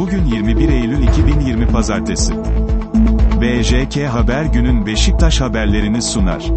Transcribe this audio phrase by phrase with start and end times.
[0.00, 2.34] Bugün 21 Eylül 2020 Pazartesi.
[3.40, 6.50] BJK Haber günün Beşiktaş haberlerini sunar.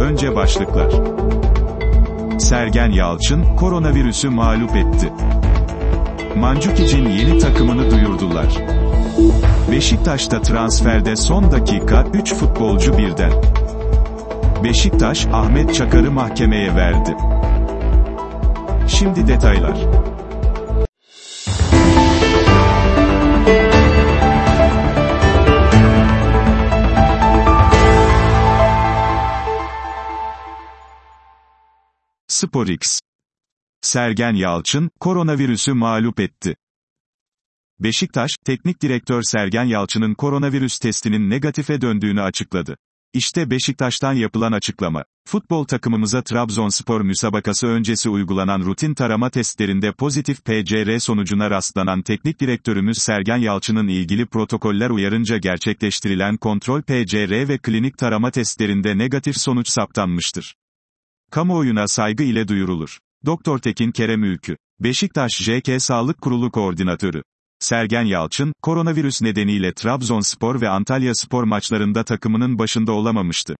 [0.00, 0.92] Önce başlıklar.
[2.38, 5.12] Sergen Yalçın, koronavirüsü mağlup etti.
[6.36, 8.58] Mancukic'in yeni takımını duyurdular.
[9.72, 13.32] Beşiktaş'ta transferde son dakika, 3 futbolcu birden.
[14.64, 17.16] Beşiktaş, Ahmet Çakar'ı mahkemeye verdi.
[18.88, 19.76] Şimdi detaylar.
[32.44, 33.00] SporX.
[33.80, 36.56] Sergen Yalçın, koronavirüsü mağlup etti.
[37.80, 42.76] Beşiktaş, teknik direktör Sergen Yalçın'ın koronavirüs testinin negatife döndüğünü açıkladı.
[43.12, 45.04] İşte Beşiktaş'tan yapılan açıklama.
[45.28, 52.98] Futbol takımımıza Trabzonspor müsabakası öncesi uygulanan rutin tarama testlerinde pozitif PCR sonucuna rastlanan teknik direktörümüz
[52.98, 60.54] Sergen Yalçın'ın ilgili protokoller uyarınca gerçekleştirilen kontrol PCR ve klinik tarama testlerinde negatif sonuç saptanmıştır.
[61.34, 62.98] Kamuoyuna saygı ile duyurulur.
[63.26, 64.56] Doktor Tekin Kerem Ülkü.
[64.80, 67.22] Beşiktaş JK Sağlık Kurulu Koordinatörü.
[67.58, 73.56] Sergen Yalçın, koronavirüs nedeniyle Trabzonspor ve Antalya Spor maçlarında takımının başında olamamıştı.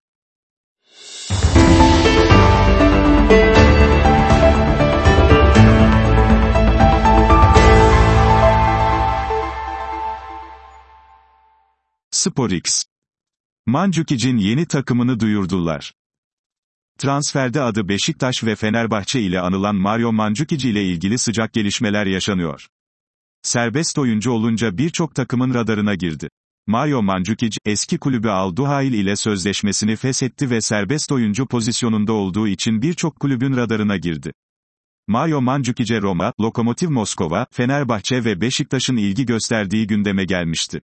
[12.10, 12.84] SporX.
[13.66, 15.92] Mancukic'in yeni takımını duyurdular.
[16.98, 22.66] Transferde adı Beşiktaş ve Fenerbahçe ile anılan Mario Mandzukic ile ilgili sıcak gelişmeler yaşanıyor.
[23.42, 26.28] Serbest oyuncu olunca birçok takımın radarına girdi.
[26.66, 32.82] Mario Mandzukic, eski kulübü Al Duhail ile sözleşmesini feshetti ve serbest oyuncu pozisyonunda olduğu için
[32.82, 34.32] birçok kulübün radarına girdi.
[35.08, 40.80] Mario Mandzukic'e Roma, Lokomotiv Moskova, Fenerbahçe ve Beşiktaş'ın ilgi gösterdiği gündeme gelmişti.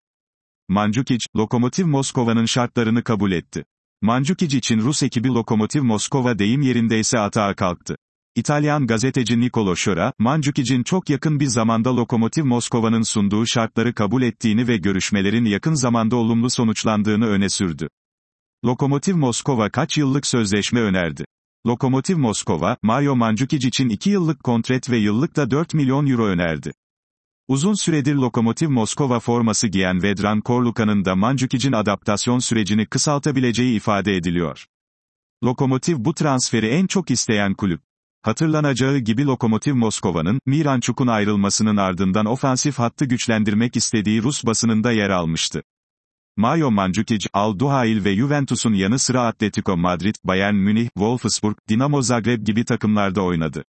[0.69, 3.65] Mandzukic, Lokomotiv Moskova'nın şartlarını kabul etti.
[4.03, 7.97] Mandzukic için Rus ekibi Lokomotiv Moskova deyim yerindeyse atağa kalktı.
[8.35, 14.69] İtalyan gazeteci Nicolo Şora, Mandzukic'in çok yakın bir zamanda Lokomotiv Moskova'nın sunduğu şartları kabul ettiğini
[14.69, 17.89] ve görüşmelerin yakın zamanda olumlu sonuçlandığını öne sürdü.
[18.65, 21.25] Lokomotiv Moskova kaç yıllık sözleşme önerdi?
[21.67, 26.73] Lokomotiv Moskova, Mario Mandzukic için 2 yıllık kontrat ve yıllık da 4 milyon euro önerdi.
[27.51, 34.67] Uzun süredir Lokomotiv Moskova forması giyen Vedran Korluka'nın da Mandzukic'in adaptasyon sürecini kısaltabileceği ifade ediliyor.
[35.45, 37.81] Lokomotiv bu transferi en çok isteyen kulüp.
[38.23, 45.63] Hatırlanacağı gibi Lokomotiv Moskova'nın, Miranchuk'un ayrılmasının ardından ofansif hattı güçlendirmek istediği Rus basınında yer almıştı.
[46.37, 52.47] Mario Mandzukic, Al Duhail ve Juventus'un yanı sıra Atletico Madrid, Bayern Münih, Wolfsburg, Dinamo Zagreb
[52.47, 53.65] gibi takımlarda oynadı.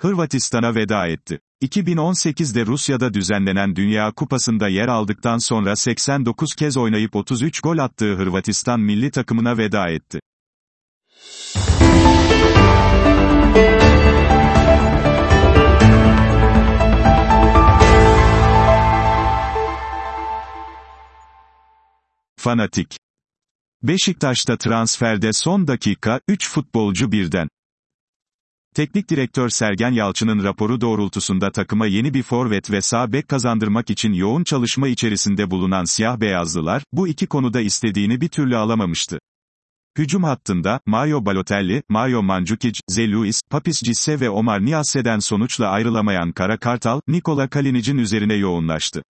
[0.00, 1.40] Hırvatistan'a veda etti.
[1.62, 8.80] 2018'de Rusya'da düzenlenen Dünya Kupası'nda yer aldıktan sonra 89 kez oynayıp 33 gol attığı Hırvatistan
[8.80, 10.20] milli takımına veda etti.
[22.36, 22.98] Fanatik.
[23.82, 27.48] Beşiktaş'ta transferde son dakika, 3 futbolcu birden.
[28.74, 34.12] Teknik direktör Sergen Yalçın'ın raporu doğrultusunda takıma yeni bir forvet ve sağ bek kazandırmak için
[34.12, 39.18] yoğun çalışma içerisinde bulunan siyah beyazlılar, bu iki konuda istediğini bir türlü alamamıştı.
[39.98, 46.58] Hücum hattında, Mario Balotelli, Mario Mandzukic, Zeluis, Papis Cisse ve Omar Niasse'den sonuçla ayrılamayan Kara
[46.58, 49.02] Kartal, Nikola Kalinic'in üzerine yoğunlaştı.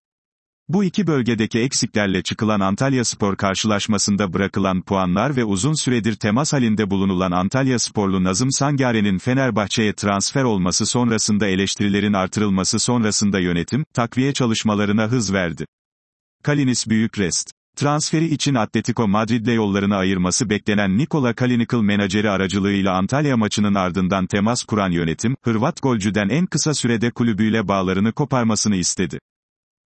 [0.73, 6.91] Bu iki bölgedeki eksiklerle çıkılan Antalya Spor karşılaşmasında bırakılan puanlar ve uzun süredir temas halinde
[6.91, 15.07] bulunulan Antalya Sporlu Nazım Sangare'nin Fenerbahçe'ye transfer olması sonrasında eleştirilerin artırılması sonrasında yönetim, takviye çalışmalarına
[15.07, 15.67] hız verdi.
[16.43, 17.51] Kalinis büyük rest.
[17.77, 24.65] Transferi için Atletico Madrid'le yollarını ayırması beklenen Nikola Kalinikl menajeri aracılığıyla Antalya maçının ardından temas
[24.65, 29.19] kuran yönetim, Hırvat golcüden en kısa sürede kulübüyle bağlarını koparmasını istedi.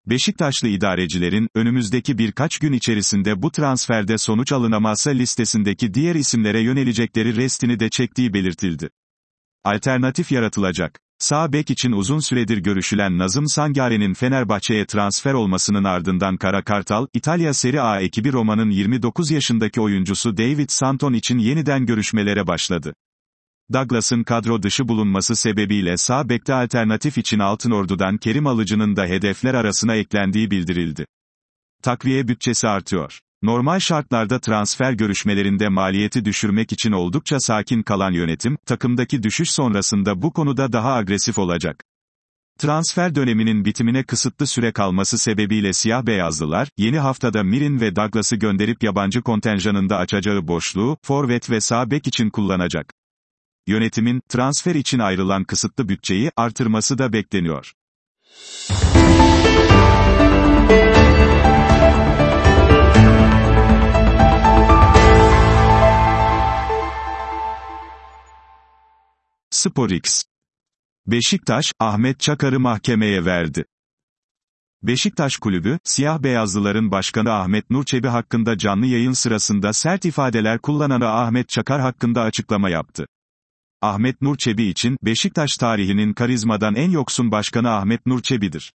[0.06, 7.80] Beşiktaşlı idarecilerin, önümüzdeki birkaç gün içerisinde bu transferde sonuç alınamazsa listesindeki diğer isimlere yönelecekleri restini
[7.80, 8.90] de çektiği belirtildi.
[9.64, 11.00] Alternatif yaratılacak.
[11.20, 17.54] Sağ bek için uzun süredir görüşülen Nazım Sangare'nin Fenerbahçe'ye transfer olmasının ardından Kara Kartal, İtalya
[17.54, 22.94] Serie A ekibi Roma'nın 29 yaşındaki oyuncusu David Santon için yeniden görüşmelere başladı.
[23.74, 29.96] Douglas'ın kadro dışı bulunması sebebiyle sağ bekte alternatif için Altınordu'dan Kerim Alıcı'nın da hedefler arasına
[29.96, 31.06] eklendiği bildirildi.
[31.84, 33.20] Takviye bütçesi artıyor.
[33.44, 40.34] Normal şartlarda transfer görüşmelerinde maliyeti düşürmek için oldukça sakin kalan yönetim, takımdaki düşüş sonrasında bu
[40.34, 41.84] konuda daha agresif olacak.
[42.60, 48.84] Transfer döneminin bitimine kısıtlı süre kalması sebebiyle siyah beyazlılar, yeni haftada Mirin ve Douglas'ı gönderip
[48.84, 53.01] yabancı kontenjanında açacağı boşluğu, forvet ve sağ bek için kullanacak.
[53.72, 57.74] Yönetimin, transfer için ayrılan kısıtlı bütçeyi artırması da bekleniyor.
[69.50, 70.24] SporX
[71.08, 73.66] Beşiktaş, Ahmet Çakar'ı mahkemeye verdi.
[74.84, 81.50] Beşiktaş Kulübü, siyah beyazlıların başkanı Ahmet Nurçebi hakkında canlı yayın sırasında sert ifadeler kullanan Ahmet
[81.50, 83.06] Çakar hakkında açıklama yaptı.
[83.84, 88.74] Ahmet Nurçebi için, Beşiktaş tarihinin karizmadan en yoksun başkanı Ahmet Nurçebi'dir.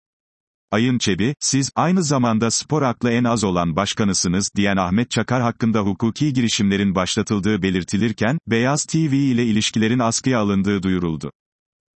[0.71, 5.81] Ayın Çebi, siz, aynı zamanda spor aklı en az olan başkanısınız, diyen Ahmet Çakar hakkında
[5.81, 11.33] hukuki girişimlerin başlatıldığı belirtilirken, Beyaz TV ile ilişkilerin askıya alındığı duyuruldu.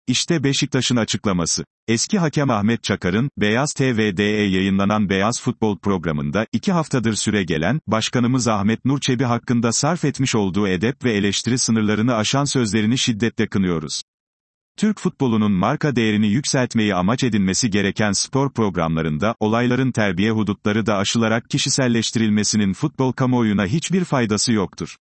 [0.07, 1.63] İşte Beşiktaş'ın açıklaması.
[1.87, 8.47] Eski hakem Ahmet Çakar'ın, Beyaz TV'de yayınlanan Beyaz Futbol programında, iki haftadır süre gelen, Başkanımız
[8.47, 14.01] Ahmet Nur Çebi hakkında sarf etmiş olduğu edep ve eleştiri sınırlarını aşan sözlerini şiddetle kınıyoruz.
[14.77, 21.49] Türk futbolunun marka değerini yükseltmeyi amaç edinmesi gereken spor programlarında, olayların terbiye hudutları da aşılarak
[21.49, 24.95] kişiselleştirilmesinin futbol kamuoyuna hiçbir faydası yoktur.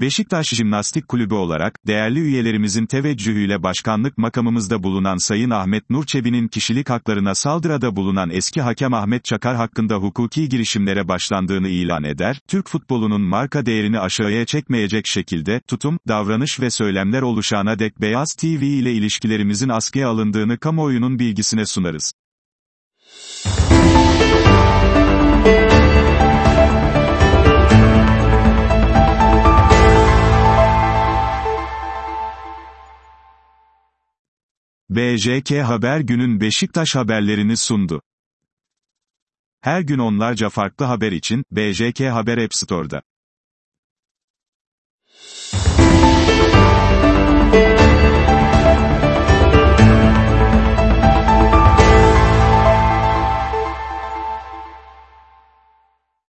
[0.00, 7.34] Beşiktaş Jimnastik Kulübü olarak, değerli üyelerimizin teveccühüyle başkanlık makamımızda bulunan Sayın Ahmet Nurçebi'nin kişilik haklarına
[7.34, 13.66] saldırıda bulunan eski hakem Ahmet Çakar hakkında hukuki girişimlere başlandığını ilan eder, Türk futbolunun marka
[13.66, 20.08] değerini aşağıya çekmeyecek şekilde, tutum, davranış ve söylemler oluşana dek Beyaz TV ile ilişkilerimizin askıya
[20.08, 22.12] alındığını kamuoyunun bilgisine sunarız.
[35.00, 38.02] BJK Haber günün Beşiktaş haberlerini sundu.
[39.60, 43.02] Her gün onlarca farklı haber için, BJK Haber App Store'da.